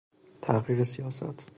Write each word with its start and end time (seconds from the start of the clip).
تغییر 0.41 0.83
سیاست 0.83 1.47